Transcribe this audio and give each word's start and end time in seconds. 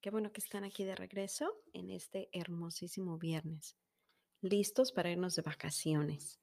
Qué 0.00 0.08
bueno 0.08 0.32
que 0.32 0.40
están 0.40 0.64
aquí 0.64 0.84
de 0.84 0.96
regreso 0.96 1.52
en 1.74 1.90
este 1.90 2.30
hermosísimo 2.32 3.18
viernes, 3.18 3.76
listos 4.40 4.92
para 4.92 5.10
irnos 5.10 5.36
de 5.36 5.42
vacaciones. 5.42 6.40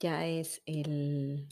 Ya 0.00 0.26
es 0.26 0.62
el, 0.66 1.46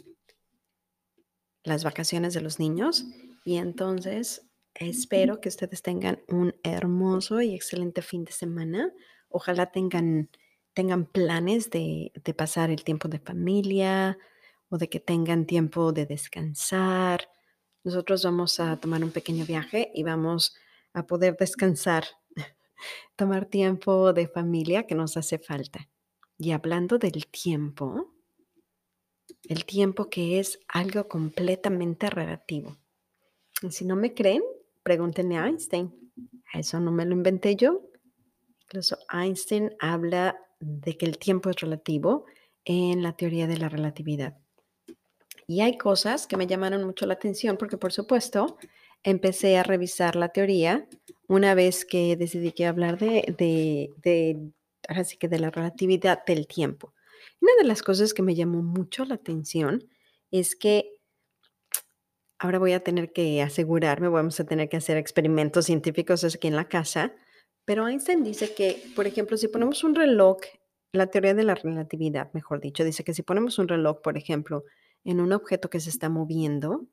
las 1.62 1.84
vacaciones 1.84 2.34
de 2.34 2.40
los 2.40 2.58
niños 2.58 3.04
y 3.44 3.58
entonces 3.58 4.50
espero 4.74 5.40
que 5.40 5.48
ustedes 5.48 5.82
tengan 5.82 6.20
un 6.26 6.52
hermoso 6.64 7.40
y 7.40 7.54
excelente 7.54 8.02
fin 8.02 8.24
de 8.24 8.32
semana. 8.32 8.92
Ojalá 9.28 9.70
tengan, 9.70 10.30
tengan 10.74 11.06
planes 11.06 11.70
de, 11.70 12.10
de 12.24 12.34
pasar 12.34 12.70
el 12.70 12.82
tiempo 12.82 13.06
de 13.06 13.20
familia 13.20 14.18
o 14.68 14.78
de 14.78 14.88
que 14.88 14.98
tengan 14.98 15.46
tiempo 15.46 15.92
de 15.92 16.06
descansar. 16.06 17.30
Nosotros 17.84 18.24
vamos 18.24 18.58
a 18.58 18.80
tomar 18.80 19.04
un 19.04 19.12
pequeño 19.12 19.46
viaje 19.46 19.92
y 19.94 20.02
vamos 20.02 20.56
a 20.96 21.06
poder 21.06 21.36
descansar, 21.36 22.04
tomar 23.16 23.44
tiempo 23.46 24.14
de 24.14 24.26
familia 24.26 24.86
que 24.86 24.94
nos 24.94 25.16
hace 25.18 25.38
falta. 25.38 25.90
Y 26.38 26.52
hablando 26.52 26.96
del 26.98 27.26
tiempo, 27.26 28.14
el 29.42 29.66
tiempo 29.66 30.08
que 30.08 30.40
es 30.40 30.58
algo 30.68 31.06
completamente 31.06 32.08
relativo. 32.08 32.78
Y 33.62 33.70
si 33.72 33.84
no 33.84 33.94
me 33.94 34.14
creen, 34.14 34.42
pregúntenle 34.82 35.36
a 35.36 35.46
Einstein. 35.46 35.92
Eso 36.54 36.80
no 36.80 36.92
me 36.92 37.04
lo 37.04 37.12
inventé 37.12 37.56
yo. 37.56 37.82
Incluso 38.62 38.96
Einstein 39.12 39.76
habla 39.78 40.38
de 40.60 40.96
que 40.96 41.04
el 41.04 41.18
tiempo 41.18 41.50
es 41.50 41.56
relativo 41.56 42.24
en 42.64 43.02
la 43.02 43.14
teoría 43.14 43.46
de 43.46 43.58
la 43.58 43.68
relatividad. 43.68 44.38
Y 45.46 45.60
hay 45.60 45.76
cosas 45.76 46.26
que 46.26 46.38
me 46.38 46.46
llamaron 46.46 46.84
mucho 46.84 47.04
la 47.04 47.14
atención 47.14 47.58
porque, 47.58 47.76
por 47.76 47.92
supuesto, 47.92 48.56
empecé 49.06 49.56
a 49.56 49.62
revisar 49.62 50.16
la 50.16 50.30
teoría 50.30 50.88
una 51.28 51.54
vez 51.54 51.84
que 51.84 52.16
decidí 52.16 52.50
que 52.50 52.66
hablar 52.66 52.98
de, 52.98 53.34
de, 53.38 53.94
de, 54.02 54.52
que 55.18 55.28
de 55.28 55.38
la 55.38 55.50
relatividad 55.50 56.24
del 56.26 56.48
tiempo. 56.48 56.92
Una 57.40 57.52
de 57.56 57.64
las 57.64 57.82
cosas 57.82 58.12
que 58.12 58.22
me 58.22 58.34
llamó 58.34 58.62
mucho 58.62 59.04
la 59.04 59.14
atención 59.14 59.88
es 60.32 60.56
que 60.56 60.92
ahora 62.40 62.58
voy 62.58 62.72
a 62.72 62.82
tener 62.82 63.12
que 63.12 63.42
asegurarme, 63.42 64.08
vamos 64.08 64.40
a 64.40 64.44
tener 64.44 64.68
que 64.68 64.76
hacer 64.76 64.96
experimentos 64.96 65.66
científicos 65.66 66.24
aquí 66.24 66.48
en 66.48 66.56
la 66.56 66.68
casa, 66.68 67.14
pero 67.64 67.86
Einstein 67.86 68.24
dice 68.24 68.54
que, 68.54 68.82
por 68.96 69.06
ejemplo, 69.06 69.36
si 69.36 69.46
ponemos 69.46 69.84
un 69.84 69.94
reloj, 69.94 70.38
la 70.92 71.06
teoría 71.06 71.34
de 71.34 71.44
la 71.44 71.54
relatividad, 71.54 72.32
mejor 72.32 72.60
dicho, 72.60 72.82
dice 72.82 73.04
que 73.04 73.14
si 73.14 73.22
ponemos 73.22 73.58
un 73.60 73.68
reloj, 73.68 74.00
por 74.02 74.16
ejemplo, 74.16 74.64
en 75.04 75.20
un 75.20 75.32
objeto 75.32 75.70
que 75.70 75.78
se 75.78 75.90
está 75.90 76.08
moviendo, 76.08 76.88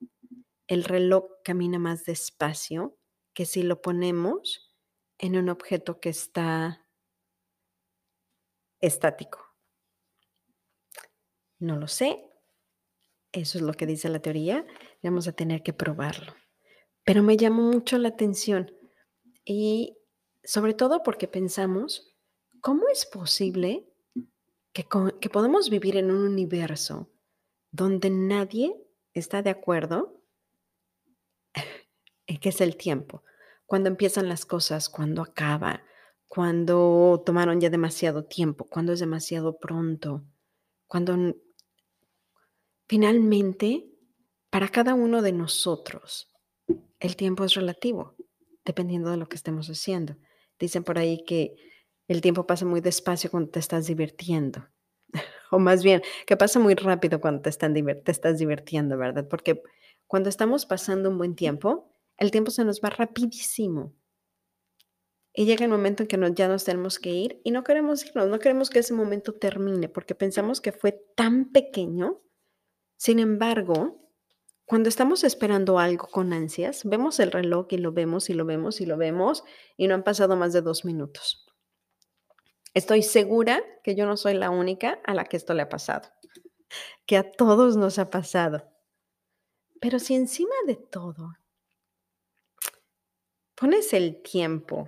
el 0.67 0.83
reloj 0.83 1.25
camina 1.43 1.79
más 1.79 2.05
despacio 2.05 2.97
que 3.33 3.45
si 3.45 3.63
lo 3.63 3.81
ponemos 3.81 4.73
en 5.17 5.37
un 5.37 5.49
objeto 5.49 5.99
que 5.99 6.09
está 6.09 6.87
estático. 8.79 9.39
No 11.59 11.77
lo 11.77 11.87
sé. 11.87 12.29
Eso 13.31 13.57
es 13.57 13.63
lo 13.63 13.73
que 13.73 13.85
dice 13.85 14.09
la 14.09 14.19
teoría. 14.19 14.65
Vamos 15.01 15.27
a 15.27 15.31
tener 15.33 15.63
que 15.63 15.73
probarlo. 15.73 16.33
Pero 17.03 17.23
me 17.23 17.37
llamó 17.37 17.63
mucho 17.63 17.97
la 17.97 18.09
atención 18.09 18.71
y 19.45 19.97
sobre 20.43 20.73
todo 20.73 21.03
porque 21.03 21.27
pensamos, 21.27 22.15
¿cómo 22.61 22.87
es 22.89 23.05
posible 23.05 23.89
que, 24.73 24.85
que 25.19 25.29
podamos 25.29 25.69
vivir 25.69 25.97
en 25.97 26.11
un 26.11 26.25
universo 26.25 27.09
donde 27.71 28.09
nadie 28.09 28.75
está 29.13 29.41
de 29.41 29.49
acuerdo 29.49 30.12
eh, 31.53 32.39
que 32.39 32.49
es 32.49 32.61
el 32.61 32.77
tiempo. 32.77 33.23
Cuando 33.65 33.89
empiezan 33.89 34.29
las 34.29 34.45
cosas, 34.45 34.89
cuando 34.89 35.21
acaba, 35.21 35.83
cuando 36.27 37.21
tomaron 37.25 37.59
ya 37.61 37.69
demasiado 37.69 38.25
tiempo, 38.25 38.65
cuando 38.65 38.93
es 38.93 38.99
demasiado 38.99 39.57
pronto, 39.57 40.23
cuando 40.87 41.35
finalmente 42.87 43.89
para 44.49 44.69
cada 44.69 44.93
uno 44.93 45.21
de 45.21 45.31
nosotros 45.31 46.31
el 46.99 47.15
tiempo 47.15 47.43
es 47.43 47.55
relativo, 47.55 48.15
dependiendo 48.65 49.09
de 49.09 49.17
lo 49.17 49.27
que 49.27 49.35
estemos 49.35 49.67
haciendo. 49.67 50.15
Dicen 50.59 50.83
por 50.83 50.97
ahí 50.97 51.23
que 51.25 51.55
el 52.07 52.21
tiempo 52.21 52.45
pasa 52.45 52.65
muy 52.65 52.81
despacio 52.81 53.31
cuando 53.31 53.49
te 53.49 53.59
estás 53.59 53.87
divirtiendo. 53.87 54.67
o 55.51 55.59
más 55.59 55.83
bien, 55.83 56.01
que 56.25 56.37
pasa 56.37 56.59
muy 56.59 56.75
rápido 56.75 57.19
cuando 57.19 57.41
te, 57.41 57.51
te 57.51 58.11
estás 58.11 58.37
divirtiendo, 58.37 58.97
¿verdad? 58.97 59.27
Porque 59.27 59.63
cuando 60.13 60.29
estamos 60.29 60.67
pasando 60.67 61.09
un 61.09 61.17
buen 61.17 61.33
tiempo, 61.33 61.89
el 62.17 62.29
tiempo 62.29 62.51
se 62.51 62.63
nos 62.63 62.81
va 62.81 62.91
rapidísimo. 62.91 63.95
Y 65.33 65.45
llega 65.45 65.65
el 65.65 65.71
momento 65.71 66.03
en 66.03 66.07
que 66.07 66.33
ya 66.35 66.47
nos 66.47 66.65
tenemos 66.65 66.99
que 66.99 67.09
ir 67.09 67.41
y 67.43 67.49
no 67.49 67.63
queremos 67.63 68.05
irnos, 68.05 68.27
no 68.27 68.37
queremos 68.37 68.69
que 68.69 68.77
ese 68.77 68.93
momento 68.93 69.33
termine 69.33 69.89
porque 69.89 70.13
pensamos 70.13 70.61
que 70.61 70.71
fue 70.71 71.03
tan 71.15 71.51
pequeño. 71.51 72.21
Sin 72.95 73.17
embargo, 73.17 74.07
cuando 74.65 74.87
estamos 74.87 75.23
esperando 75.23 75.79
algo 75.79 76.05
con 76.05 76.31
ansias, 76.31 76.83
vemos 76.85 77.19
el 77.19 77.31
reloj 77.31 77.65
y 77.71 77.79
lo 77.79 77.91
vemos 77.91 78.29
y 78.29 78.35
lo 78.35 78.45
vemos 78.45 78.81
y 78.81 78.85
lo 78.85 78.97
vemos 78.97 79.43
y 79.77 79.87
no 79.87 79.95
han 79.95 80.03
pasado 80.03 80.35
más 80.35 80.53
de 80.53 80.61
dos 80.61 80.85
minutos. 80.85 81.47
Estoy 82.75 83.01
segura 83.01 83.63
que 83.83 83.95
yo 83.95 84.05
no 84.05 84.15
soy 84.15 84.35
la 84.35 84.51
única 84.51 85.01
a 85.05 85.15
la 85.15 85.25
que 85.25 85.37
esto 85.37 85.55
le 85.55 85.63
ha 85.63 85.69
pasado, 85.69 86.07
que 87.07 87.17
a 87.17 87.31
todos 87.31 87.77
nos 87.77 87.97
ha 87.97 88.11
pasado. 88.11 88.72
Pero 89.83 89.99
si 89.99 90.15
encima 90.15 90.55
de 90.65 90.77
todo 90.77 91.35
pones 93.53 93.91
el 93.91 94.21
tiempo 94.21 94.87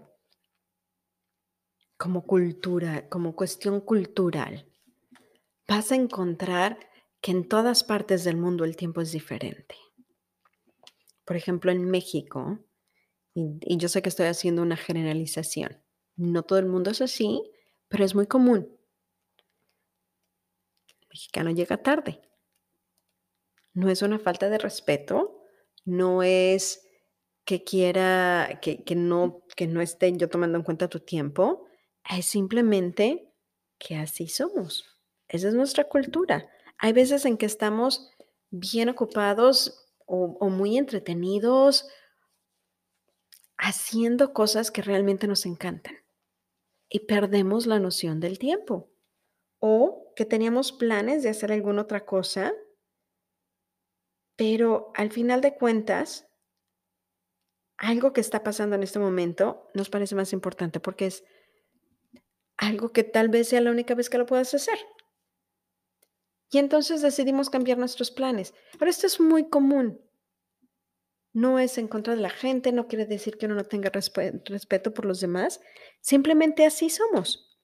como 1.98 2.26
cultura, 2.26 3.10
como 3.10 3.36
cuestión 3.36 3.82
cultural, 3.82 4.72
vas 5.68 5.92
a 5.92 5.96
encontrar 5.96 6.80
que 7.20 7.32
en 7.32 7.50
todas 7.50 7.84
partes 7.84 8.24
del 8.24 8.38
mundo 8.38 8.64
el 8.64 8.78
tiempo 8.78 9.02
es 9.02 9.12
diferente. 9.12 9.76
Por 11.26 11.36
ejemplo, 11.36 11.74
en 11.74 11.84
México, 11.92 12.60
y, 13.34 13.76
yo 13.76 13.90
sé 13.90 14.02
que 14.02 14.08
estoy 14.08 14.28
haciendo 14.28 14.62
una 14.62 14.78
generalización, 14.78 15.84
no 16.16 16.44
todo 16.44 16.60
el 16.60 16.68
mundo 16.68 16.92
es 16.92 17.02
así, 17.02 17.44
pero 17.90 18.06
es 18.06 18.16
muy 18.16 18.28
común. 18.28 18.80
El 21.02 21.08
mexicano 21.10 21.52
llega 21.52 21.84
tarde. 21.84 22.25
No 23.76 23.90
es 23.90 24.02
una 24.02 24.18
falta 24.18 24.50
de 24.50 24.58
respeto, 24.58 25.44
no 25.84 26.24
es 26.24 26.82
que 27.44 27.64
quiera, 27.64 28.60
que, 28.62 28.96
no, 28.96 29.44
que 29.56 29.68
no 29.68 29.82
esté 29.82 30.12
yo 30.18 30.30
tomando 30.30 30.58
en 30.58 30.64
cuenta 30.64 30.88
tu 30.88 31.02
tiempo, 31.02 31.68
es 32.10 32.26
simplemente 32.26 33.32
que 33.78 33.98
así 33.98 34.28
somos. 34.28 34.86
Esa 35.28 35.50
es 35.50 35.54
nuestra 35.54 35.84
cultura. 35.84 36.50
Hay 36.80 36.94
veces 36.94 37.26
en 37.26 37.38
que 37.38 37.46
estamos 37.46 38.12
bien 38.50 38.90
ocupados 38.90 39.86
o, 40.08 40.38
o 40.40 40.50
muy 40.50 40.78
entretenidos 40.78 41.88
haciendo 43.58 44.34
cosas 44.34 44.72
que 44.72 44.82
realmente 44.82 45.28
nos 45.28 45.46
encantan 45.46 45.96
y 46.90 47.02
perdemos 47.02 47.66
la 47.68 47.80
noción 47.80 48.22
del 48.22 48.40
tiempo. 48.40 48.90
O 49.60 50.14
que 50.16 50.26
teníamos 50.26 50.72
planes 50.72 51.24
de 51.24 51.30
hacer 51.30 51.52
alguna 51.52 51.82
otra 51.82 52.06
cosa, 52.06 52.54
pero 54.36 54.92
al 54.96 55.12
final 55.12 55.42
de 55.42 55.56
cuentas 55.56 56.28
algo 57.78 58.14
que 58.14 58.22
está 58.22 58.44
pasando 58.44 58.76
en 58.76 58.84
este 58.84 59.00
momento 59.00 59.70
nos 59.74 59.90
parece 59.90 60.16
más 60.16 60.34
importante 60.34 60.80
porque 60.80 61.08
es 61.08 61.24
algo 62.58 62.92
que 62.92 63.04
tal 63.04 63.30
vez 63.30 63.50
sea 63.50 63.62
la 63.62 63.72
única 63.72 63.96
vez 63.96 64.10
que 64.10 64.18
lo 64.18 64.26
puedas 64.26 64.54
hacer. 64.54 64.78
Y 66.52 66.58
entonces 66.58 67.02
decidimos 67.02 67.50
cambiar 67.50 67.78
nuestros 67.78 68.12
planes. 68.12 68.54
Pero 68.80 68.90
esto 68.90 69.08
es 69.08 69.20
muy 69.20 69.50
común. 69.50 70.00
No 71.34 71.60
es 71.60 71.78
en 71.78 71.90
contra 71.90 72.16
de 72.16 72.22
la 72.22 72.30
gente, 72.30 72.72
no 72.72 72.88
quiere 72.88 73.06
decir 73.06 73.38
que 73.38 73.46
uno 73.46 73.56
no 73.56 73.66
tenga 73.66 73.90
respeto 73.90 74.94
por 74.94 75.06
los 75.06 75.20
demás. 75.20 75.60
Simplemente 76.00 76.66
así 76.66 76.90
somos. 76.90 77.60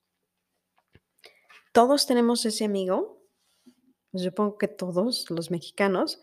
Todos 1.72 2.06
tenemos 2.06 2.44
ese 2.44 2.66
amigo. 2.66 3.26
Supongo 4.12 4.58
que 4.58 4.68
todos 4.68 5.30
los 5.30 5.50
mexicanos 5.50 6.20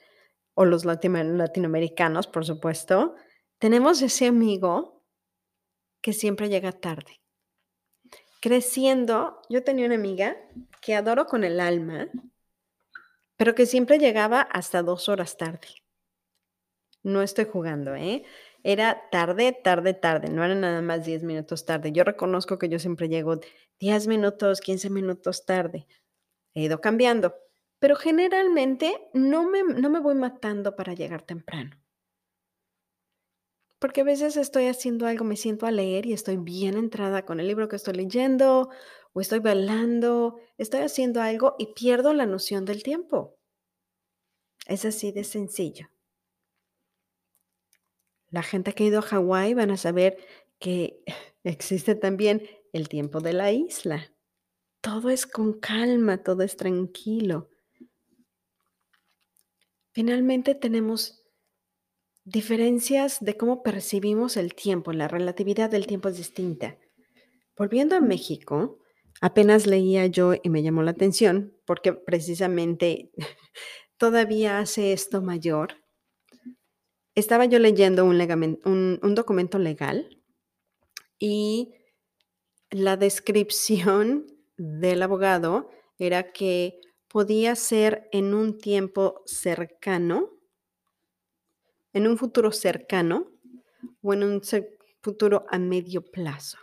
o 0.60 0.66
los 0.66 0.84
latinoamericanos, 0.84 2.28
por 2.28 2.46
supuesto, 2.46 3.16
tenemos 3.60 4.02
ese 4.02 4.28
amigo 4.28 5.06
que 6.02 6.12
siempre 6.12 6.50
llega 6.50 6.74
tarde. 6.74 7.22
Creciendo, 8.42 9.40
yo 9.50 9.64
tenía 9.64 9.86
una 9.86 9.96
amiga 9.96 10.36
que 10.82 10.96
adoro 10.96 11.28
con 11.28 11.46
el 11.46 11.62
alma, 11.62 12.10
pero 13.38 13.56
que 13.56 13.66
siempre 13.66 14.00
llegaba 14.00 14.42
hasta 14.42 14.84
dos 14.84 15.08
horas 15.08 15.38
tarde. 15.38 15.70
No 17.04 17.22
estoy 17.22 17.46
jugando, 17.46 17.96
¿eh? 17.96 18.26
Era 18.62 19.10
tarde, 19.12 19.58
tarde, 19.64 19.94
tarde, 19.94 20.30
no 20.30 20.44
era 20.44 20.56
nada 20.56 20.82
más 20.82 21.06
10 21.06 21.24
minutos 21.24 21.64
tarde. 21.64 21.94
Yo 21.94 22.04
reconozco 22.04 22.60
que 22.60 22.68
yo 22.68 22.80
siempre 22.80 23.08
llego 23.08 23.40
10 23.80 24.08
minutos, 24.08 24.60
15 24.60 24.90
minutos 24.90 25.46
tarde. 25.46 25.88
He 26.54 26.64
ido 26.64 26.82
cambiando, 26.82 27.34
pero 27.80 27.96
generalmente 27.96 29.10
no 29.14 29.50
me, 29.50 29.64
no 29.64 29.90
me 29.90 30.00
voy 30.00 30.16
matando 30.16 30.76
para 30.76 30.94
llegar 30.94 31.24
temprano. 31.24 31.81
Porque 33.80 34.02
a 34.02 34.04
veces 34.04 34.36
estoy 34.36 34.66
haciendo 34.66 35.08
algo, 35.08 35.24
me 35.24 35.38
siento 35.38 35.66
a 35.66 35.72
leer 35.72 36.06
y 36.06 36.12
estoy 36.12 36.36
bien 36.36 36.78
entrada 36.78 37.26
con 37.26 37.40
el 37.40 37.48
libro 37.48 37.70
que 37.70 37.78
estoy 37.78 37.94
leyendo 37.94 38.70
o 39.14 39.22
estoy 39.22 39.40
bailando, 39.40 40.38
estoy 40.58 40.81
haciendo 40.81 41.22
algo 41.22 41.56
y 41.58 41.74
pierdo 41.74 42.14
la 42.14 42.26
noción 42.26 42.66
del 42.66 42.84
tiempo. 42.84 43.40
Es 44.68 44.84
así 44.84 45.14
de 45.14 45.24
sencillo. 45.24 45.90
La 48.30 48.44
gente 48.44 48.74
que 48.74 48.84
ha 48.84 48.88
ido 48.88 49.00
a 49.00 49.04
Hawái 49.04 49.54
van 49.54 49.72
a 49.72 49.78
saber 49.78 50.18
que 50.60 51.04
existe 51.44 51.96
también 51.96 52.48
el 52.74 52.90
tiempo 52.90 53.22
de 53.22 53.34
la 53.34 53.52
isla. 53.52 54.14
Todo 54.82 55.10
es 55.10 55.25
con 55.25 55.60
calma, 55.60 56.22
todo 56.22 56.44
es 56.44 56.58
tranquilo. 56.58 57.50
Finalmente 60.00 60.56
tenemos 60.56 61.25
diferencias 62.24 63.18
de 63.19 63.36
cómo 63.36 63.63
percibimos 63.63 64.38
el 64.38 64.56
tiempo, 64.56 64.94
la 64.94 65.10
relatividad 65.10 65.69
del 65.69 65.88
tiempo 65.88 66.07
es 66.07 66.16
distinta. 66.16 66.78
Volviendo 67.57 67.98
a 67.98 68.00
México, 68.00 68.80
apenas 69.19 69.68
leía 69.68 70.06
yo 70.06 70.36
y 70.42 70.48
me 70.50 70.63
llamó 70.63 70.84
la 70.84 70.92
atención 70.92 71.54
porque 71.66 71.92
precisamente 71.92 73.12
todavía 73.98 74.60
hace 74.60 74.94
esto 74.94 75.22
mayor. 75.22 75.74
Estaba 77.13 77.44
yo 77.44 77.60
leyendo 77.60 78.06
un, 78.06 79.00
un 79.04 79.16
documento 79.16 79.60
legal 79.60 80.24
y 81.19 81.74
la 82.69 82.96
descripción 82.96 84.28
del 84.56 85.01
abogado 85.01 85.69
era 85.98 86.31
que 86.31 86.80
podía 87.10 87.56
ser 87.56 88.08
en 88.12 88.34
un 88.34 88.58
tiempo 88.58 89.22
cercano, 89.26 90.30
en 91.92 92.08
un 92.08 92.18
futuro 92.18 92.52
cercano 92.52 93.32
o 94.02 94.14
en 94.14 94.24
un 94.24 94.42
futuro 95.02 95.46
a 95.50 95.58
medio 95.58 96.04
plazo. 96.06 96.60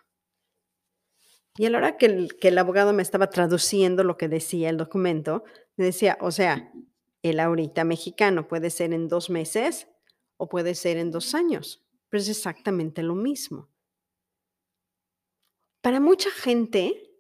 Y 1.58 1.66
a 1.66 1.70
la 1.70 1.78
hora 1.78 1.96
que 1.96 2.28
el, 2.40 2.58
abogado 2.58 2.92
me 2.92 3.02
estaba 3.02 3.30
traduciendo 3.30 4.04
lo 4.04 4.16
que 4.16 4.28
decía 4.28 4.68
el 4.70 4.76
documento, 4.76 5.42
me 5.76 5.86
decía, 5.86 6.16
o 6.20 6.30
sea, 6.30 6.72
el 7.22 7.40
ahorita 7.40 7.84
mexicano 7.84 8.46
puede 8.46 8.70
ser 8.70 8.92
en 8.92 9.08
dos 9.08 9.30
meses 9.30 9.88
o 10.36 10.48
puede 10.48 10.74
ser 10.74 10.98
en 10.98 11.10
dos 11.10 11.34
años, 11.34 11.84
pero 12.08 12.20
es 12.20 12.28
exactamente 12.28 13.02
lo 13.02 13.14
mismo. 13.14 13.70
Para 15.80 15.98
mucha 15.98 16.30
gente, 16.30 17.10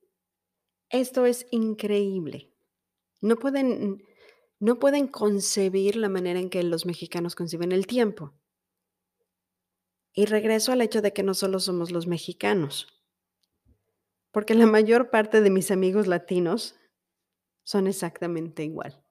esto 0.90 1.24
es 1.24 1.46
increíble. 1.50 2.55
No 3.20 3.36
pueden, 3.36 4.02
no 4.58 4.78
pueden 4.78 5.08
concebir 5.08 5.96
la 5.96 6.08
manera 6.08 6.40
en 6.40 6.50
que 6.50 6.62
los 6.62 6.86
mexicanos 6.86 7.34
conciben 7.34 7.72
el 7.72 7.86
tiempo. 7.86 8.34
Y 10.12 10.26
regreso 10.26 10.72
al 10.72 10.80
hecho 10.80 11.02
de 11.02 11.12
que 11.12 11.22
no 11.22 11.34
solo 11.34 11.60
somos 11.60 11.90
los 11.90 12.06
mexicanos, 12.06 12.96
porque 14.30 14.54
la 14.54 14.66
mayor 14.66 15.10
parte 15.10 15.40
de 15.40 15.50
mis 15.50 15.70
amigos 15.70 16.06
latinos 16.06 16.78
son 17.64 17.86
exactamente 17.86 18.64
igual. 18.64 19.02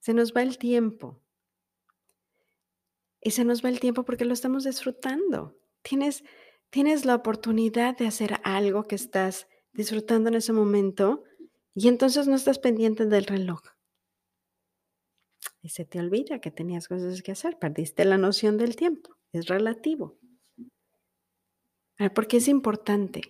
Se 0.00 0.14
nos 0.14 0.34
va 0.34 0.42
el 0.42 0.58
tiempo. 0.58 1.22
Y 3.20 3.32
se 3.32 3.44
nos 3.44 3.64
va 3.64 3.68
el 3.68 3.80
tiempo 3.80 4.04
porque 4.04 4.24
lo 4.24 4.32
estamos 4.32 4.64
disfrutando. 4.64 5.58
Tienes, 5.82 6.24
tienes 6.70 7.04
la 7.04 7.14
oportunidad 7.14 7.96
de 7.96 8.06
hacer 8.06 8.40
algo 8.42 8.88
que 8.88 8.94
estás 8.94 9.46
disfrutando 9.72 10.30
en 10.30 10.36
ese 10.36 10.52
momento 10.52 11.24
y 11.74 11.88
entonces 11.88 12.26
no 12.26 12.36
estás 12.36 12.58
pendiente 12.58 13.06
del 13.06 13.24
reloj. 13.24 13.60
Y 15.62 15.68
se 15.68 15.84
te 15.84 15.98
olvida 15.98 16.40
que 16.40 16.50
tenías 16.50 16.88
cosas 16.88 17.22
que 17.22 17.32
hacer, 17.32 17.58
perdiste 17.58 18.04
la 18.04 18.18
noción 18.18 18.56
del 18.56 18.76
tiempo, 18.76 19.16
es 19.32 19.46
relativo. 19.46 20.18
¿Por 22.14 22.26
qué 22.26 22.38
es 22.38 22.48
importante? 22.48 23.20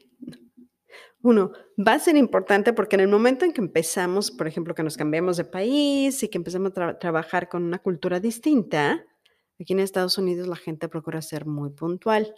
Uno, 1.22 1.52
va 1.76 1.94
a 1.94 1.98
ser 1.98 2.16
importante 2.16 2.72
porque 2.72 2.96
en 2.96 3.00
el 3.00 3.08
momento 3.08 3.44
en 3.44 3.52
que 3.52 3.60
empezamos, 3.60 4.30
por 4.30 4.46
ejemplo, 4.46 4.74
que 4.74 4.82
nos 4.82 4.96
cambiamos 4.96 5.36
de 5.36 5.44
país 5.44 6.22
y 6.22 6.28
que 6.28 6.38
empezamos 6.38 6.72
a 6.78 6.98
trabajar 6.98 7.48
con 7.48 7.64
una 7.64 7.78
cultura 7.78 8.20
distinta, 8.20 9.04
aquí 9.60 9.72
en 9.72 9.80
Estados 9.80 10.16
Unidos 10.16 10.46
la 10.48 10.56
gente 10.56 10.88
procura 10.88 11.20
ser 11.20 11.46
muy 11.46 11.70
puntual. 11.70 12.34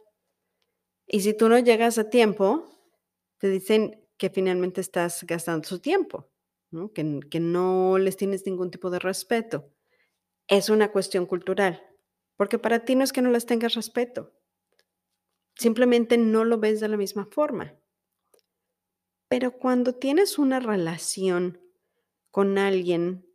Y 1.07 1.21
si 1.21 1.37
tú 1.37 1.49
no 1.49 1.59
llegas 1.59 1.99
a 1.99 2.11
tiempo, 2.11 2.69
te 3.39 3.49
dicen, 3.49 4.02
que 4.23 4.31
finalmente 4.31 4.81
estás 4.81 5.25
gastando 5.25 5.67
su 5.67 5.81
tiempo, 5.81 6.31
Que, 6.95 7.19
que 7.29 7.41
no 7.41 7.99
les 7.99 8.17
tienes 8.17 8.47
ningún 8.47 8.71
tipo 8.71 8.89
de 8.89 9.01
respeto. 9.01 9.75
Es 10.47 10.71
una 10.71 10.93
cuestión 10.93 11.27
cultural, 11.27 11.83
porque 12.37 12.57
para 12.57 12.85
ti 12.85 12.95
no 12.95 13.03
es 13.03 13.13
que 13.13 13.21
no 13.21 13.33
les 13.33 13.47
tengas 13.47 13.75
respeto, 13.75 14.33
simplemente 15.57 16.19
no 16.19 16.45
lo 16.45 16.59
ves 16.59 16.79
de 16.79 16.87
la 16.87 16.97
misma 16.97 17.27
forma. 17.33 17.77
Pero 19.29 19.59
cuando 19.59 19.97
tienes 19.97 20.39
una 20.39 20.61
relación 20.61 21.61
con 22.31 22.59
alguien 22.59 23.27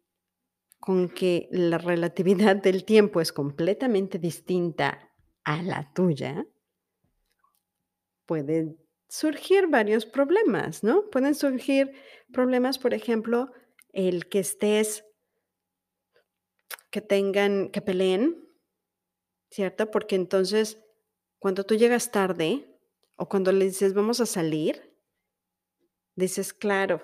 con 0.79 1.09
que 1.09 1.49
la 1.51 1.79
relatividad 1.79 2.55
del 2.67 2.85
tiempo 2.85 3.19
es 3.19 3.33
completamente 3.33 4.19
distinta 4.19 5.11
a 5.43 5.61
la 5.61 5.91
tuya, 5.93 6.47
puede 8.25 8.86
surgir 9.07 9.67
varios 9.67 10.05
problemas, 10.05 10.83
¿no? 10.83 11.09
Pueden 11.09 11.35
surgir 11.35 11.93
problemas, 12.31 12.77
por 12.77 12.93
ejemplo, 12.93 13.51
el 13.93 14.27
que 14.27 14.39
estés, 14.39 15.05
que 16.91 17.01
tengan, 17.01 17.69
que 17.69 17.81
peleen, 17.81 18.47
¿cierto? 19.49 19.89
Porque 19.91 20.15
entonces, 20.15 20.79
cuando 21.39 21.63
tú 21.63 21.75
llegas 21.75 22.11
tarde 22.11 22.79
o 23.15 23.27
cuando 23.29 23.51
le 23.51 23.65
dices, 23.65 23.93
vamos 23.93 24.19
a 24.19 24.25
salir, 24.25 24.95
dices, 26.15 26.53
claro, 26.53 27.01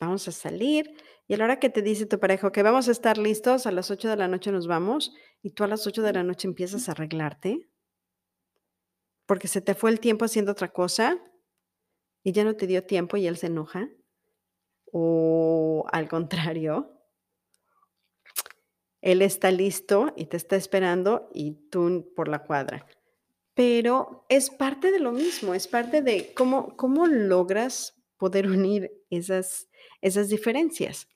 vamos 0.00 0.26
a 0.28 0.32
salir. 0.32 0.94
Y 1.26 1.34
a 1.34 1.36
la 1.38 1.44
hora 1.44 1.60
que 1.60 1.70
te 1.70 1.82
dice 1.82 2.06
tu 2.06 2.18
pareja, 2.18 2.52
que 2.52 2.62
vamos 2.62 2.88
a 2.88 2.92
estar 2.92 3.16
listos, 3.16 3.66
a 3.66 3.70
las 3.70 3.90
8 3.90 4.08
de 4.08 4.16
la 4.16 4.28
noche 4.28 4.52
nos 4.52 4.66
vamos, 4.66 5.14
y 5.40 5.50
tú 5.50 5.64
a 5.64 5.68
las 5.68 5.86
8 5.86 6.02
de 6.02 6.12
la 6.12 6.22
noche 6.22 6.48
empiezas 6.48 6.88
a 6.88 6.92
arreglarte, 6.92 7.70
porque 9.26 9.48
se 9.48 9.60
te 9.60 9.74
fue 9.74 9.90
el 9.90 10.00
tiempo 10.00 10.26
haciendo 10.26 10.52
otra 10.52 10.72
cosa, 10.72 11.18
y 12.24 12.32
ya 12.32 12.42
no 12.42 12.56
te 12.56 12.66
dio 12.66 12.82
tiempo 12.82 13.16
y 13.16 13.28
él 13.28 13.36
se 13.36 13.46
enoja. 13.46 13.88
O 14.90 15.84
al 15.92 16.08
contrario, 16.08 16.90
él 19.02 19.20
está 19.22 19.50
listo 19.50 20.12
y 20.16 20.24
te 20.24 20.38
está 20.38 20.56
esperando 20.56 21.28
y 21.32 21.68
tú 21.68 22.12
por 22.16 22.28
la 22.28 22.40
cuadra. 22.40 22.86
Pero 23.52 24.24
es 24.28 24.50
parte 24.50 24.90
de 24.90 24.98
lo 24.98 25.12
mismo, 25.12 25.54
es 25.54 25.68
parte 25.68 26.00
de 26.00 26.32
cómo, 26.34 26.76
cómo 26.76 27.06
logras 27.06 28.02
poder 28.16 28.48
unir 28.48 28.90
esas, 29.10 29.68
esas 30.00 30.28
diferencias. 30.28 31.06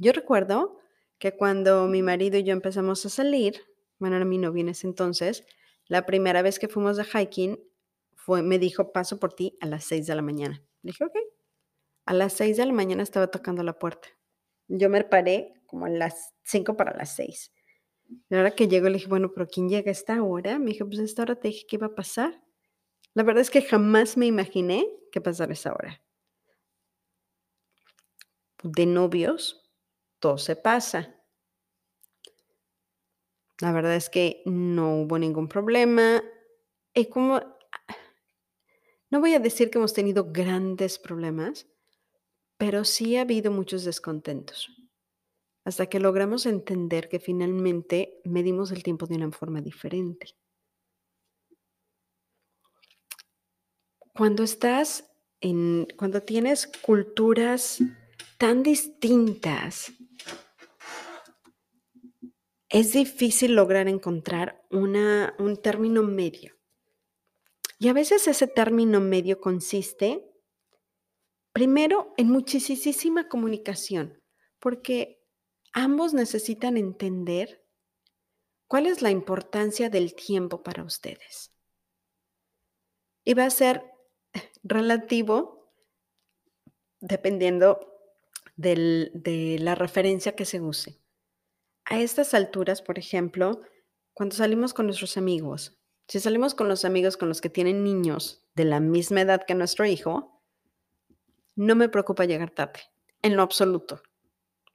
Yo 0.00 0.12
recuerdo 0.12 0.78
que 1.18 1.36
cuando 1.36 1.86
mi 1.86 2.02
marido 2.02 2.36
y 2.36 2.42
yo 2.42 2.52
empezamos 2.52 3.06
a 3.06 3.10
salir, 3.10 3.62
bueno, 3.98 4.16
era 4.16 4.24
mi 4.24 4.38
novio 4.38 4.62
en 4.62 4.70
ese 4.70 4.88
entonces, 4.88 5.46
la 5.86 6.06
primera 6.06 6.42
vez 6.42 6.58
que 6.58 6.68
fuimos 6.68 6.96
de 6.96 7.04
hiking, 7.04 7.60
me 8.28 8.58
dijo, 8.58 8.92
paso 8.92 9.18
por 9.18 9.32
ti 9.32 9.56
a 9.60 9.66
las 9.66 9.84
6 9.84 10.06
de 10.06 10.14
la 10.14 10.22
mañana. 10.22 10.62
Le 10.82 10.90
dije, 10.90 11.04
ok. 11.04 11.16
A 12.06 12.14
las 12.14 12.34
6 12.34 12.56
de 12.56 12.66
la 12.66 12.72
mañana 12.72 13.02
estaba 13.02 13.30
tocando 13.30 13.62
la 13.62 13.78
puerta. 13.78 14.08
Yo 14.68 14.88
me 14.90 15.04
paré 15.04 15.62
como 15.66 15.86
a 15.86 15.90
las 15.90 16.34
5 16.44 16.76
para 16.76 16.96
las 16.96 17.14
6. 17.16 17.52
La 18.28 18.40
hora 18.40 18.50
que 18.50 18.68
llego 18.68 18.88
le 18.88 18.94
dije, 18.94 19.08
bueno, 19.08 19.32
pero 19.32 19.46
¿quién 19.46 19.68
llega 19.68 19.90
a 19.90 19.92
esta 19.92 20.22
hora? 20.22 20.58
Me 20.58 20.72
dijo, 20.72 20.86
pues 20.86 21.00
a 21.00 21.04
esta 21.04 21.22
hora 21.22 21.36
te 21.36 21.48
dije 21.48 21.66
que 21.66 21.76
iba 21.76 21.86
a 21.86 21.94
pasar. 21.94 22.42
La 23.14 23.22
verdad 23.22 23.42
es 23.42 23.50
que 23.50 23.62
jamás 23.62 24.16
me 24.16 24.26
imaginé 24.26 24.86
que 25.12 25.20
pasara 25.20 25.52
esa 25.52 25.72
hora. 25.72 26.02
De 28.62 28.86
novios, 28.86 29.70
todo 30.18 30.38
se 30.38 30.56
pasa. 30.56 31.14
La 33.60 33.72
verdad 33.72 33.94
es 33.94 34.10
que 34.10 34.42
no 34.46 35.02
hubo 35.02 35.18
ningún 35.18 35.48
problema. 35.48 36.22
Y 36.92 37.06
como 37.06 37.53
no 39.14 39.20
voy 39.20 39.34
a 39.34 39.38
decir 39.38 39.70
que 39.70 39.78
hemos 39.78 39.92
tenido 39.92 40.32
grandes 40.32 40.98
problemas, 40.98 41.68
pero 42.58 42.84
sí 42.84 43.16
ha 43.16 43.20
habido 43.20 43.52
muchos 43.52 43.84
descontentos. 43.84 44.68
Hasta 45.64 45.86
que 45.86 46.00
logramos 46.00 46.46
entender 46.46 47.08
que 47.08 47.20
finalmente 47.20 48.20
medimos 48.24 48.72
el 48.72 48.82
tiempo 48.82 49.06
de 49.06 49.14
una 49.14 49.30
forma 49.30 49.60
diferente. 49.60 50.34
Cuando 54.12 54.42
estás 54.42 55.08
en 55.40 55.86
cuando 55.96 56.20
tienes 56.20 56.66
culturas 56.66 57.78
tan 58.36 58.64
distintas 58.64 59.92
es 62.68 62.92
difícil 62.92 63.54
lograr 63.54 63.86
encontrar 63.86 64.66
una 64.72 65.36
un 65.38 65.56
término 65.62 66.02
medio. 66.02 66.53
Y 67.84 67.88
a 67.88 67.92
veces 67.92 68.26
ese 68.28 68.46
término 68.46 68.98
medio 68.98 69.42
consiste 69.42 70.24
primero 71.52 72.14
en 72.16 72.30
muchisisísima 72.30 73.28
comunicación, 73.28 74.22
porque 74.58 75.22
ambos 75.74 76.14
necesitan 76.14 76.78
entender 76.78 77.62
cuál 78.68 78.86
es 78.86 79.02
la 79.02 79.10
importancia 79.10 79.90
del 79.90 80.14
tiempo 80.14 80.62
para 80.62 80.82
ustedes. 80.82 81.50
Y 83.22 83.34
va 83.34 83.44
a 83.44 83.50
ser 83.50 83.84
relativo 84.62 85.70
dependiendo 87.00 87.80
de 88.56 89.58
la 89.60 89.74
referencia 89.74 90.34
que 90.34 90.46
se 90.46 90.62
use. 90.62 91.02
A 91.84 92.00
estas 92.00 92.32
alturas, 92.32 92.80
por 92.80 92.98
ejemplo, 92.98 93.60
cuando 94.14 94.36
salimos 94.36 94.72
con 94.72 94.86
nuestros 94.86 95.18
amigos, 95.18 95.83
si 96.08 96.20
salimos 96.20 96.54
con 96.54 96.68
los 96.68 96.84
amigos 96.84 97.16
con 97.16 97.28
los 97.28 97.40
que 97.40 97.50
tienen 97.50 97.84
niños 97.84 98.44
de 98.54 98.64
la 98.64 98.80
misma 98.80 99.22
edad 99.22 99.44
que 99.46 99.54
nuestro 99.54 99.86
hijo, 99.86 100.42
no 101.56 101.74
me 101.76 101.88
preocupa 101.88 102.24
llegar 102.24 102.50
tarde, 102.50 102.80
en 103.22 103.36
lo 103.36 103.42
absoluto, 103.42 104.02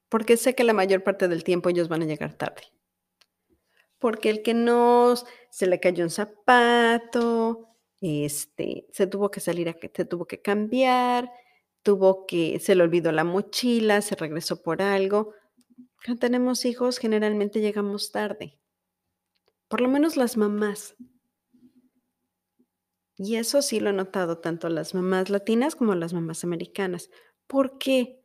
porque 0.09 0.38
sé 0.38 0.55
que 0.55 0.63
la 0.63 0.74
mayor 0.74 1.03
parte 1.03 1.27
del 1.27 1.43
tiempo 1.43 1.69
ellos 1.69 1.88
van 1.88 2.01
a 2.01 2.05
llegar 2.05 2.33
tarde. 2.33 2.63
Porque 4.00 4.29
el 4.29 4.43
que 4.43 4.53
no 4.53 5.13
se 5.50 5.67
le 5.67 5.79
cayó 5.79 6.03
un 6.05 6.09
zapato, 6.09 7.67
este, 8.01 8.88
se 8.91 9.07
tuvo 9.07 9.29
que 9.29 9.41
salir 9.41 9.67
a 9.69 9.75
se 9.93 10.05
tuvo 10.05 10.25
que 10.25 10.41
cambiar, 10.41 11.31
tuvo 11.83 12.25
que 12.25 12.59
se 12.59 12.75
le 12.75 12.83
olvidó 12.83 13.12
la 13.12 13.25
mochila, 13.25 14.01
se 14.01 14.15
regresó 14.15 14.62
por 14.63 14.81
algo. 14.81 15.33
Cuando 16.03 16.19
tenemos 16.21 16.65
hijos, 16.65 16.98
generalmente 16.98 17.59
llegamos 17.59 18.12
tarde. 18.12 18.57
Por 19.67 19.81
lo 19.81 19.89
menos 19.89 20.17
las 20.17 20.38
mamás. 20.38 20.95
Y 23.22 23.36
eso 23.36 23.62
sí 23.62 23.82
lo 23.82 23.90
he 23.90 23.94
notado 23.94 24.38
tanto 24.38 24.70
las 24.70 24.96
mamás 24.96 25.30
latinas 25.30 25.76
como 25.76 25.94
las 25.94 26.14
mamás 26.14 26.46
americanas. 26.46 27.10
¿Por 27.48 27.78
qué? 27.78 28.24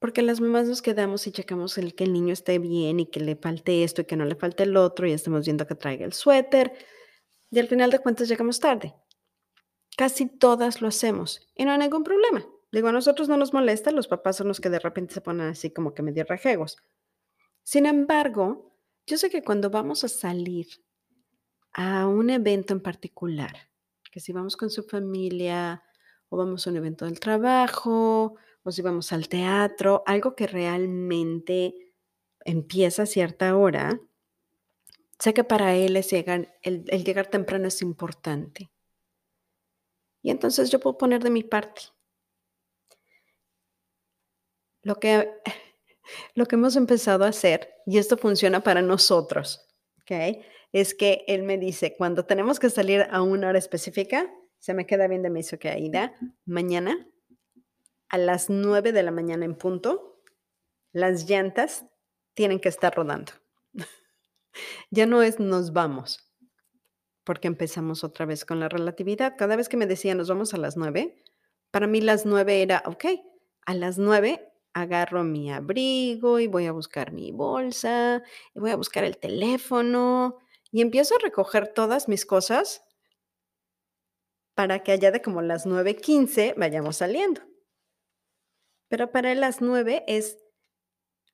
Porque 0.00 0.22
las 0.22 0.40
mamás 0.40 0.66
nos 0.66 0.82
quedamos 0.82 1.24
y 1.28 1.30
checamos 1.30 1.78
el 1.78 1.94
que 1.94 2.02
el 2.02 2.12
niño 2.12 2.32
esté 2.32 2.58
bien 2.58 2.98
y 2.98 3.06
que 3.06 3.20
le 3.20 3.36
falte 3.36 3.84
esto 3.84 4.02
y 4.02 4.06
que 4.06 4.16
no 4.16 4.24
le 4.24 4.34
falte 4.34 4.64
el 4.64 4.76
otro 4.76 5.06
y 5.06 5.12
estamos 5.12 5.44
viendo 5.44 5.68
que 5.68 5.76
traiga 5.76 6.04
el 6.04 6.14
suéter. 6.14 6.72
Y 7.52 7.60
al 7.60 7.68
final 7.68 7.92
de 7.92 8.00
cuentas 8.00 8.28
llegamos 8.28 8.58
tarde. 8.58 8.96
Casi 9.96 10.26
todas 10.26 10.82
lo 10.82 10.88
hacemos 10.88 11.48
y 11.54 11.64
no 11.64 11.70
hay 11.70 11.78
ningún 11.78 12.02
problema. 12.02 12.44
Digo, 12.72 12.88
a 12.88 12.92
nosotros 12.92 13.28
no 13.28 13.36
nos 13.36 13.52
molesta, 13.52 13.92
los 13.92 14.08
papás 14.08 14.36
son 14.36 14.48
los 14.48 14.60
que 14.60 14.68
de 14.68 14.80
repente 14.80 15.14
se 15.14 15.20
ponen 15.20 15.46
así 15.46 15.70
como 15.70 15.94
que 15.94 16.02
medio 16.02 16.24
rejegos. 16.24 16.76
Sin 17.62 17.86
embargo, 17.86 18.74
yo 19.06 19.16
sé 19.16 19.30
que 19.30 19.44
cuando 19.44 19.70
vamos 19.70 20.02
a 20.02 20.08
salir 20.08 20.66
a 21.72 22.06
un 22.06 22.30
evento 22.30 22.72
en 22.72 22.80
particular, 22.80 23.70
que 24.10 24.20
si 24.20 24.32
vamos 24.32 24.56
con 24.56 24.70
su 24.70 24.82
familia 24.82 25.82
o 26.28 26.36
vamos 26.36 26.66
a 26.66 26.70
un 26.70 26.76
evento 26.76 27.04
del 27.04 27.20
trabajo 27.20 28.36
o 28.62 28.72
si 28.72 28.82
vamos 28.82 29.12
al 29.12 29.28
teatro, 29.28 30.02
algo 30.06 30.34
que 30.34 30.46
realmente 30.46 31.94
empieza 32.44 33.02
a 33.02 33.06
cierta 33.06 33.56
hora, 33.56 34.00
sé 35.18 35.34
que 35.34 35.44
para 35.44 35.74
él 35.74 35.96
es 35.96 36.10
llegar, 36.10 36.58
el, 36.62 36.84
llegar 36.84 37.28
temprano 37.28 37.68
es 37.68 37.82
importante. 37.82 38.70
Y 40.22 40.30
entonces 40.30 40.70
yo 40.70 40.80
puedo 40.80 40.98
poner 40.98 41.22
de 41.22 41.30
mi 41.30 41.42
parte. 41.42 41.82
Lo 44.82 44.98
que, 44.98 45.30
lo 46.34 46.46
que 46.46 46.56
hemos 46.56 46.76
empezado 46.76 47.24
a 47.24 47.28
hacer, 47.28 47.74
y 47.86 47.98
esto 47.98 48.16
funciona 48.16 48.60
para 48.62 48.82
nosotros, 48.82 49.68
¿ok? 50.02 50.42
Es 50.72 50.94
que 50.94 51.24
él 51.26 51.42
me 51.42 51.58
dice, 51.58 51.96
cuando 51.96 52.24
tenemos 52.24 52.58
que 52.58 52.70
salir 52.70 53.06
a 53.10 53.22
una 53.22 53.48
hora 53.48 53.58
específica, 53.58 54.30
se 54.58 54.74
me 54.74 54.86
queda 54.86 55.06
bien 55.06 55.22
de 55.22 55.30
me 55.30 55.42
que 55.42 55.68
Aida, 55.68 56.14
mañana 56.44 57.06
a 58.08 58.18
las 58.18 58.48
9 58.50 58.92
de 58.92 59.02
la 59.02 59.10
mañana 59.10 59.44
en 59.44 59.54
punto, 59.54 60.22
las 60.92 61.28
llantas 61.28 61.86
tienen 62.34 62.60
que 62.60 62.68
estar 62.68 62.94
rodando. 62.94 63.32
ya 64.90 65.06
no 65.06 65.22
es 65.22 65.38
nos 65.38 65.72
vamos, 65.72 66.32
porque 67.24 67.48
empezamos 67.48 68.04
otra 68.04 68.26
vez 68.26 68.44
con 68.44 68.60
la 68.60 68.68
relatividad. 68.68 69.34
Cada 69.36 69.56
vez 69.56 69.68
que 69.68 69.76
me 69.76 69.86
decía 69.86 70.14
nos 70.14 70.28
vamos 70.28 70.54
a 70.54 70.58
las 70.58 70.76
9, 70.76 71.22
para 71.70 71.86
mí 71.86 72.00
las 72.00 72.24
9 72.24 72.62
era, 72.62 72.82
ok, 72.86 73.04
a 73.66 73.74
las 73.74 73.98
9 73.98 74.44
agarro 74.72 75.24
mi 75.24 75.52
abrigo 75.52 76.38
y 76.38 76.46
voy 76.46 76.66
a 76.66 76.72
buscar 76.72 77.12
mi 77.12 77.32
bolsa, 77.32 78.22
y 78.54 78.60
voy 78.60 78.70
a 78.70 78.76
buscar 78.76 79.04
el 79.04 79.18
teléfono, 79.18 80.38
y 80.70 80.82
empiezo 80.82 81.14
a 81.16 81.18
recoger 81.18 81.68
todas 81.68 82.08
mis 82.08 82.26
cosas 82.26 82.84
para 84.54 84.82
que 84.82 84.92
allá 84.92 85.10
de 85.10 85.22
como 85.22 85.40
las 85.42 85.66
9:15 85.66 86.54
vayamos 86.56 86.96
saliendo. 86.96 87.42
Pero 88.88 89.12
para 89.12 89.34
las 89.34 89.60
9 89.60 90.04
es, 90.06 90.38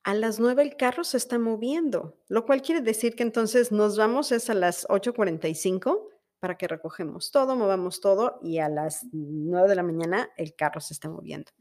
a 0.03 0.13
las 0.13 0.39
9 0.39 0.61
el 0.61 0.77
carro 0.77 1.03
se 1.03 1.17
está 1.17 1.39
moviendo, 1.39 2.21
lo 2.27 2.45
cual 2.45 2.61
quiere 2.61 2.81
decir 2.81 3.15
que 3.15 3.23
entonces 3.23 3.71
nos 3.71 3.97
vamos 3.97 4.31
es 4.31 4.49
a 4.49 4.53
las 4.53 4.85
8:45 4.89 6.09
para 6.39 6.57
que 6.57 6.67
recogemos 6.67 7.31
todo, 7.31 7.55
movamos 7.55 8.01
todo 8.01 8.39
y 8.43 8.59
a 8.59 8.69
las 8.69 9.05
9 9.11 9.67
de 9.69 9.75
la 9.75 9.83
mañana 9.83 10.29
el 10.37 10.55
carro 10.55 10.79
se 10.81 10.93
está 10.93 11.09
moviendo. 11.09 11.51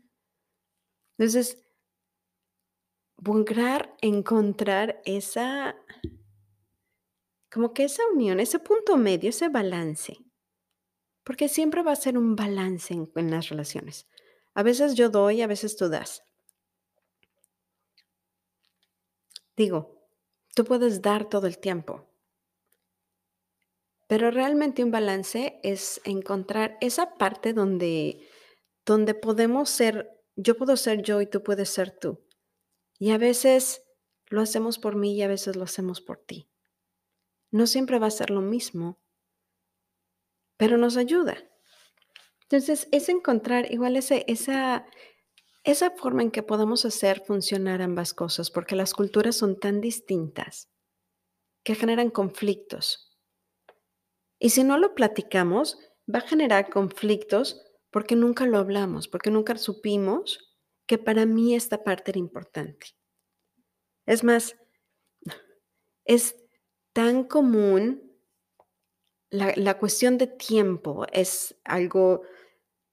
Entonces, 1.17 1.65
lograr 3.25 3.97
encontrar 4.01 5.01
esa 5.05 5.77
como 7.55 7.73
que 7.73 7.85
esa 7.85 8.03
unión, 8.13 8.41
ese 8.41 8.59
punto 8.59 8.97
medio, 8.97 9.31
ese 9.31 9.49
balance. 9.49 10.19
Porque 11.23 11.49
siempre 11.49 11.85
va 11.85 11.93
a 11.93 11.97
ser 11.97 12.19
un 12.19 12.35
balance 12.35 12.93
en, 12.93 13.31
las 13.31 13.49
relaciones. 13.49 14.09
A 14.55 14.65
veces 14.65 14.97
yo 14.97 15.09
doy, 15.09 15.41
a 15.41 15.47
veces 15.47 15.77
tú 15.77 15.89
das. 15.89 16.25
Digo, 19.57 20.05
tú 20.57 20.65
puedes 20.65 21.01
dar 21.01 21.29
todo 21.29 21.47
el 21.47 21.59
tiempo. 21.59 22.09
Pero 24.09 24.33
realmente 24.33 24.83
un 24.83 24.91
balance 24.91 25.61
es 25.63 26.01
encontrar 26.03 26.77
esa 26.81 27.15
parte 27.15 27.53
donde, 27.53 28.29
donde 28.85 29.15
podemos 29.15 29.71
ser, 29.71 30.21
yo 30.35 30.57
puedo 30.57 30.77
ser 30.77 31.03
yo 31.03 31.21
y 31.21 31.27
tú 31.27 31.45
puedes 31.45 31.69
ser 31.69 31.97
tú. 31.97 32.21
Y 32.99 33.13
a 33.13 33.19
veces 33.19 33.85
lo 34.27 34.41
hacemos 34.41 34.81
por 34.81 34.97
mí 34.97 35.15
y 35.15 35.23
a 35.23 35.29
veces 35.29 35.55
lo 35.55 35.63
hacemos 35.63 36.01
por 36.01 36.19
ti 36.19 36.51
no 37.55 37.69
siempre 37.69 38.01
va 38.01 38.09
a 38.09 38.11
ser 38.11 38.31
lo 38.31 38.41
mismo, 38.41 38.99
pero 40.57 40.77
nos 40.77 40.97
ayuda. 40.97 41.37
Entonces, 42.43 42.89
es 42.91 43.09
encontrar 43.09 43.73
igual 43.73 43.97
ese, 43.97 44.25
esa, 44.27 44.85
esa 45.63 45.93
forma 45.93 46.23
en 46.23 46.33
que 46.33 46.43
podamos 46.43 46.85
hacer 46.85 47.21
funcionar 47.25 47.81
ambas 47.81 48.13
cosas, 48.13 48.51
porque 48.51 48.75
las 48.75 48.93
culturas 48.93 49.37
son 49.37 49.61
tan 49.61 49.81
distintas 49.81 50.69
que 51.63 51.77
generan 51.77 52.11
conflictos. 52.11 53.17
Y 54.41 54.51
si 54.51 54.65
no 54.65 54.77
lo 54.77 54.97
platicamos, 54.97 55.79
va 56.13 56.19
a 56.19 56.29
generar 56.29 56.71
conflictos 56.71 57.63
porque 57.93 58.17
nunca 58.17 58.47
lo 58.47 58.59
hablamos, 58.59 59.07
porque 59.07 59.31
nunca 59.31 59.57
supimos 59.59 60.57
que 60.89 60.99
para 60.99 61.25
mí 61.25 61.55
esta 61.55 61.85
parte 61.85 62.11
era 62.11 62.19
importante. 62.19 62.89
Es 64.07 64.25
más, 64.25 64.57
es 66.05 66.44
tan 66.95 67.25
común, 67.25 68.17
la, 69.29 69.79
cuestión 69.79 70.17
de 70.17 70.29
tiempo 70.29 71.07
es 71.13 71.61
algo 71.65 72.23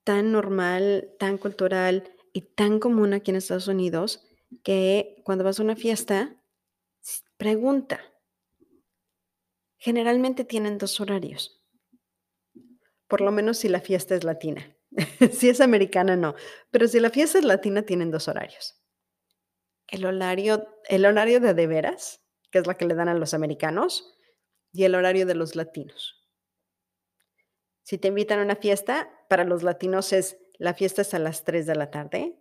tan 0.03 0.31
normal, 0.31 1.13
tan 1.19 1.37
cultural 1.37 2.11
y 2.33 2.41
tan 2.41 2.79
común 2.79 3.13
aquí 3.13 3.29
en 3.29 3.37
Estados 3.37 3.67
Unidos 3.67 4.25
que 4.63 5.21
cuando 5.23 5.43
vas 5.43 5.59
a 5.59 5.63
una 5.63 5.75
fiesta, 5.75 6.35
pregunta. 7.37 8.01
Generalmente 9.77 10.43
tienen 10.45 10.77
dos 10.77 10.99
horarios. 10.99 11.63
por 13.07 13.21
lo 13.21 13.31
menos 13.31 13.57
si 13.57 13.67
la 13.67 13.81
fiesta 13.81 14.15
es 14.15 14.23
latina. 14.23 14.75
si 15.31 15.49
es 15.49 15.61
americana, 15.61 16.15
no. 16.15 16.33
Pero 16.71 16.87
si 16.87 16.99
la 16.99 17.09
fiesta 17.11 17.37
es 17.37 17.45
latina, 17.45 17.83
tienen 17.83 18.09
dos 18.09 18.27
horarios. 18.27 18.81
El 19.87 20.05
horario, 20.05 20.65
el 20.87 21.05
horario 21.05 21.39
de 21.39 21.53
de 21.53 21.67
veras, 21.67 22.21
que 22.51 22.59
es 22.59 22.67
la 22.67 22.75
que 22.75 22.85
le 22.85 22.95
dan 22.95 23.09
a 23.09 23.13
los 23.13 23.33
americanos, 23.33 24.17
y 24.73 24.83
el 24.83 24.95
horario 24.95 25.25
de 25.25 25.35
los 25.35 25.55
latinos. 25.55 26.21
Si 27.83 27.97
te 27.97 28.07
invitan 28.07 28.39
a 28.39 28.43
una 28.43 28.55
fiesta, 28.55 29.09
para 29.27 29.43
los 29.43 29.63
latinos 29.63 30.13
es 30.13 30.37
la 30.61 30.75
fiesta 30.75 31.01
es 31.01 31.13
a 31.15 31.19
las 31.19 31.43
3 31.43 31.65
de 31.65 31.75
la 31.75 31.89
tarde 31.89 32.37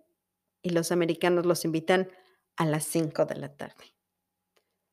y 0.60 0.70
los 0.70 0.92
americanos 0.92 1.46
los 1.46 1.64
invitan 1.64 2.10
a 2.56 2.66
las 2.66 2.84
5 2.84 3.24
de 3.24 3.36
la 3.36 3.56
tarde. 3.56 3.94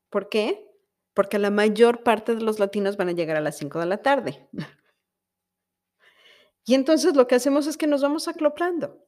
¿Por 0.08 0.30
qué? 0.30 0.66
Porque 1.12 1.38
la 1.38 1.50
mayor 1.50 2.02
parte 2.02 2.34
de 2.34 2.40
los 2.40 2.58
latinos 2.58 2.96
van 2.96 3.10
a 3.10 3.12
llegar 3.12 3.36
a 3.36 3.42
las 3.42 3.58
5 3.58 3.80
de 3.80 3.86
la 3.86 3.98
tarde. 3.98 4.48
Y 6.64 6.74
entonces 6.74 7.16
lo 7.16 7.26
que 7.26 7.34
hacemos 7.34 7.66
es 7.66 7.78
que 7.78 7.86
nos 7.86 8.02
vamos 8.02 8.28
acoplando. 8.28 9.02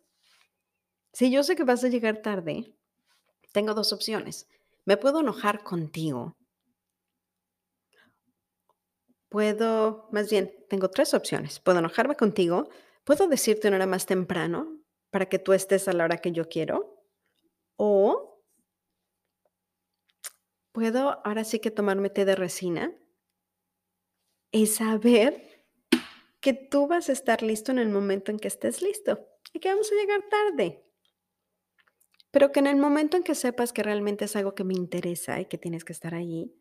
Si 1.13 1.31
yo 1.31 1.43
sé 1.43 1.57
que 1.57 1.65
vas 1.65 1.85
a 1.85 1.89
llegar 1.89 2.23
tarde, 2.23 2.75
tengo 3.53 3.75
dos 3.75 3.93
opciones. 3.93 4.49
Me 4.91 4.97
puedo 4.97 5.21
enojar 5.21 5.63
contigo. 5.63 6.37
Puedo, 9.29 10.09
más 10.11 10.29
bien, 10.29 10.53
tengo 10.69 10.91
tres 10.91 11.15
opciones. 11.15 11.61
Puedo 11.61 11.79
enojarme 11.79 12.17
contigo, 12.17 12.69
puedo 13.05 13.29
decirte 13.29 13.69
una 13.69 13.77
hora 13.77 13.87
más 13.87 14.07
temprano 14.07 14.81
para 15.11 15.27
que 15.29 15.39
tú 15.39 15.53
estés 15.53 15.87
a 15.87 15.93
la 15.93 16.03
hora 16.03 16.17
que 16.17 16.33
yo 16.33 16.49
quiero. 16.49 17.05
O 17.77 18.43
puedo 20.73 21.25
ahora 21.25 21.45
sí 21.45 21.61
que 21.61 21.71
tomarme 21.71 22.11
té 22.11 22.25
de 22.25 22.35
resina 22.35 22.93
y 24.51 24.67
saber 24.67 25.69
que 26.41 26.53
tú 26.53 26.89
vas 26.89 27.09
a 27.09 27.13
estar 27.13 27.43
listo 27.43 27.71
en 27.71 27.79
el 27.79 27.91
momento 27.91 28.33
en 28.33 28.41
que 28.41 28.49
estés 28.49 28.83
listo 28.83 29.25
y 29.53 29.61
que 29.61 29.69
vamos 29.69 29.89
a 29.93 29.95
llegar 29.95 30.29
tarde. 30.29 30.90
Pero 32.31 32.53
que 32.53 32.61
en 32.61 32.67
el 32.67 32.77
momento 32.77 33.17
en 33.17 33.23
que 33.23 33.35
sepas 33.35 33.73
que 33.73 33.83
realmente 33.83 34.25
es 34.25 34.37
algo 34.37 34.55
que 34.55 34.65
me 34.65 34.75
interesa 34.75 35.41
y 35.41 35.47
que 35.47 35.59
tienes 35.59 35.85
que 35.85 35.93
estar 35.93 36.15
ahí, 36.15 36.55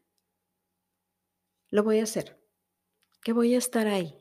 lo 1.70 1.84
voy 1.84 2.00
a 2.00 2.04
hacer. 2.04 2.40
Que 3.24 3.34
voy 3.34 3.54
a 3.54 3.58
estar 3.58 3.88
ahí. 3.88 4.20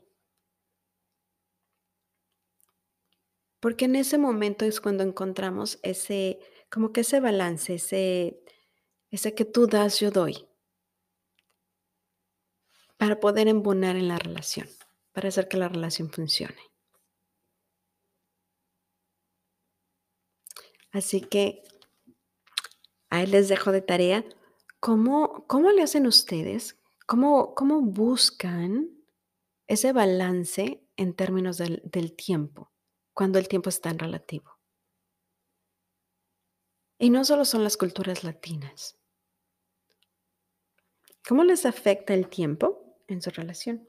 Porque 3.59 3.85
en 3.85 3.95
ese 3.95 4.17
momento 4.17 4.65
es 4.65 4.79
cuando 4.79 5.03
encontramos 5.03 5.79
ese, 5.83 6.39
como 6.69 6.93
que 6.93 7.01
ese 7.01 7.19
balance, 7.19 7.75
ese, 7.75 8.43
ese 9.09 9.33
que 9.33 9.45
tú 9.45 9.67
das, 9.67 9.99
yo 9.99 10.11
doy, 10.11 10.47
para 12.97 13.19
poder 13.19 13.47
embonar 13.47 13.95
en 13.95 14.07
la 14.07 14.17
relación 14.17 14.67
para 15.19 15.29
hacer 15.29 15.49
que 15.49 15.57
la 15.57 15.67
relación 15.67 16.09
funcione. 16.09 16.68
Así 20.99 21.21
que 21.21 21.63
ahí 23.09 23.25
les 23.25 23.47
dejo 23.47 23.71
de 23.71 23.81
tarea 23.81 24.25
cómo, 24.81 25.47
cómo 25.47 25.71
le 25.71 25.81
hacen 25.81 26.05
ustedes, 26.05 26.77
cómo, 27.07 27.55
cómo 27.55 27.79
buscan 27.79 28.89
ese 29.67 29.93
balance 29.93 30.83
en 30.97 31.13
términos 31.15 31.57
del, 31.57 32.15
tiempo, 32.17 32.73
cuando 33.13 33.39
el 33.39 33.47
tiempo 33.47 33.69
es 33.69 33.79
tan 33.79 33.97
relativo. 33.97 34.59
Y 36.97 37.09
no 37.11 37.23
solo 37.23 37.45
son 37.45 37.63
las 37.63 37.77
culturas 37.77 38.25
latinas. 38.25 38.99
¿Cómo 41.25 41.45
les 41.45 41.65
afecta 41.65 42.13
el 42.13 42.27
tiempo 42.27 42.97
en 43.07 43.21
su 43.21 43.29
relación? 43.29 43.87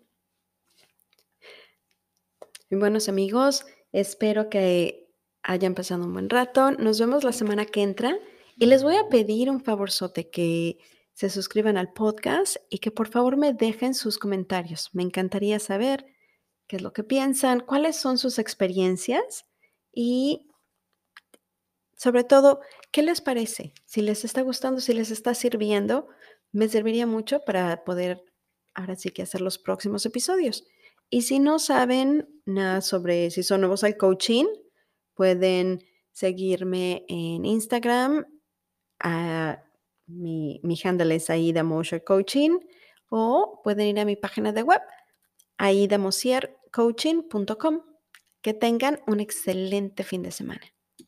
buenos 2.71 3.09
amigos, 3.09 3.67
espero 3.91 4.49
que 4.49 5.00
hayan 5.43 5.75
pasado 5.75 6.05
un 6.05 6.13
buen 6.13 6.31
rato. 6.31 6.71
Nos 6.73 7.01
vemos 7.01 7.25
la 7.25 7.33
semana 7.33 7.65
que 7.65 7.83
entra 7.83 8.19
y 8.57 8.67
les 8.67 8.83
voy 8.83 8.97
a 8.97 9.09
pedir 9.09 9.51
un 9.51 9.61
favorzote 9.61 10.31
que 10.31 10.79
se 11.13 11.31
suscriban 11.31 11.77
al 11.77 11.93
podcast 11.93 12.57
y 12.71 12.79
que 12.79 12.91
por 12.91 13.09
favor 13.09 13.37
me 13.37 13.53
dejen 13.53 13.95
sus 13.95 14.19
comentarios. 14.19 14.91
Me 14.93 15.03
encantaría 15.03 15.59
saber 15.59 16.07
qué 16.67 16.77
es 16.77 16.83
lo 16.83 16.93
que 16.93 17.05
piensan, 17.05 17.61
cuáles 17.61 17.97
son 17.97 18.19
sus 18.19 18.39
experiencias 18.39 19.45
y 19.93 20.51
sobre 21.97 22.25
todo, 22.25 22.61
¿qué 22.93 23.03
les 23.03 23.21
parece? 23.21 23.75
Si 23.85 24.01
les 24.01 24.25
está 24.25 24.41
gustando, 24.41 24.81
si 24.81 24.95
les 24.95 25.11
está 25.11 25.35
sirviendo, 25.35 26.09
me 26.53 26.67
serviría 26.69 27.07
mucho 27.07 27.41
para 27.45 27.85
poder 27.85 28.25
ahora 28.73 28.97
sí 28.97 29.11
que 29.11 29.21
hacer 29.21 29.43
los 29.43 29.59
próximos 29.59 30.07
episodios. 30.07 30.65
Y 31.11 31.23
si 31.23 31.41
no 31.41 31.59
saben 31.59 32.41
nada 32.47 32.81
sobre 32.81 33.31
si 33.31 33.43
son 33.43 33.61
nuevos 33.61 33.85
al 33.85 33.99
coaching, 33.99 34.47
pueden 35.21 35.85
seguirme 36.13 37.05
en 37.07 37.45
Instagram. 37.45 38.25
Ah, 39.01 39.63
mi, 40.07 40.61
mi 40.63 40.81
handle 40.83 41.15
es 41.15 41.29
Aida 41.29 41.63
Mosher 41.63 42.03
Coaching 42.03 42.59
o 43.11 43.61
pueden 43.63 43.89
ir 43.89 44.01
a 44.01 44.07
mi 44.07 44.17
página 44.17 44.53
de 44.53 44.63
web 44.63 44.81
aidamosiercoaching.com. 45.59 47.83
Que 48.41 48.55
tengan 48.55 49.03
un 49.07 49.21
excelente 49.21 50.05
fin 50.05 50.23
de 50.23 50.31
semana. 50.31 50.63